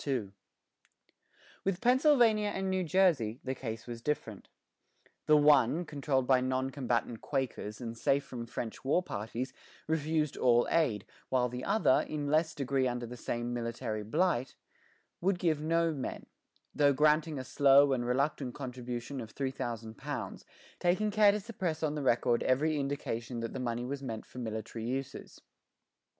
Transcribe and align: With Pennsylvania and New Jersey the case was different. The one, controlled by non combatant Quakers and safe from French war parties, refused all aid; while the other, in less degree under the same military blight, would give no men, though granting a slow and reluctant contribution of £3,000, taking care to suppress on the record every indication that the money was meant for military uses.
With 1.63 1.79
Pennsylvania 1.79 2.47
and 2.47 2.71
New 2.71 2.83
Jersey 2.83 3.39
the 3.43 3.53
case 3.53 3.85
was 3.85 4.01
different. 4.01 4.47
The 5.27 5.37
one, 5.37 5.85
controlled 5.85 6.25
by 6.25 6.41
non 6.41 6.71
combatant 6.71 7.21
Quakers 7.21 7.79
and 7.79 7.95
safe 7.95 8.23
from 8.23 8.47
French 8.47 8.83
war 8.83 9.03
parties, 9.03 9.53
refused 9.87 10.37
all 10.37 10.67
aid; 10.71 11.05
while 11.29 11.49
the 11.49 11.63
other, 11.63 12.03
in 12.09 12.31
less 12.31 12.55
degree 12.55 12.87
under 12.87 13.05
the 13.05 13.15
same 13.15 13.53
military 13.53 14.01
blight, 14.03 14.55
would 15.21 15.37
give 15.37 15.61
no 15.61 15.93
men, 15.93 16.25
though 16.73 16.93
granting 16.93 17.37
a 17.37 17.43
slow 17.43 17.93
and 17.93 18.03
reluctant 18.03 18.55
contribution 18.55 19.21
of 19.21 19.35
£3,000, 19.35 20.43
taking 20.79 21.11
care 21.11 21.31
to 21.31 21.39
suppress 21.39 21.83
on 21.83 21.93
the 21.93 22.01
record 22.01 22.41
every 22.41 22.79
indication 22.79 23.39
that 23.41 23.53
the 23.53 23.59
money 23.59 23.85
was 23.85 24.01
meant 24.01 24.25
for 24.25 24.39
military 24.39 24.83
uses. 24.87 25.41